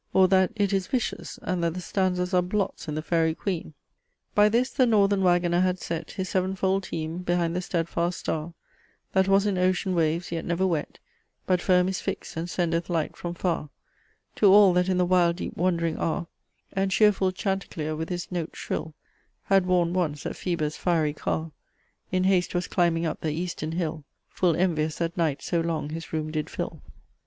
Or 0.13 0.27
that 0.29 0.51
it 0.55 0.73
is 0.73 0.87
vicious, 0.87 1.37
and 1.43 1.63
that 1.63 1.75
the 1.75 1.79
stanzas 1.79 2.33
are 2.33 2.41
blots 2.41 2.87
in 2.87 2.95
THE 2.95 3.03
FAERY 3.03 3.35
QUEEN? 3.35 3.75
"By 4.33 4.49
this 4.49 4.71
the 4.71 4.87
northern 4.87 5.21
wagoner 5.21 5.59
had 5.59 5.79
set 5.79 6.09
His 6.09 6.27
sevenfold 6.27 6.85
teme 6.85 7.19
behind 7.19 7.55
the 7.55 7.61
stedfast 7.61 8.17
starre, 8.17 8.55
That 9.13 9.27
was 9.27 9.45
in 9.45 9.59
ocean 9.59 9.93
waves 9.93 10.31
yet 10.31 10.43
never 10.43 10.65
wet, 10.65 10.97
But 11.45 11.61
firme 11.61 11.87
is 11.87 12.01
fixt 12.01 12.35
and 12.35 12.49
sendeth 12.49 12.89
light 12.89 13.15
from 13.15 13.35
farre 13.35 13.69
To 14.37 14.47
all 14.51 14.73
that 14.73 14.89
in 14.89 14.97
the 14.97 15.05
wild 15.05 15.35
deep 15.35 15.55
wandering 15.55 15.97
arre 15.99 16.25
And 16.73 16.89
chearfull 16.89 17.31
chaunticlere 17.31 17.95
with 17.95 18.09
his 18.09 18.31
note 18.31 18.55
shrill 18.55 18.95
Had 19.43 19.67
warned 19.67 19.93
once 19.93 20.23
that 20.23 20.35
Phoebus' 20.35 20.77
fiery 20.77 21.13
carre 21.13 21.51
In 22.11 22.23
hast 22.23 22.55
was 22.55 22.67
climbing 22.67 23.05
up 23.05 23.21
the 23.21 23.31
easterne 23.33 23.73
hill, 23.73 24.03
Full 24.29 24.55
envious 24.55 24.95
that 24.97 25.15
night 25.15 25.43
so 25.43 25.61
long 25.61 25.89
his 25.91 26.11
roome 26.11 26.31
did 26.31 26.49
fill." 26.49 26.81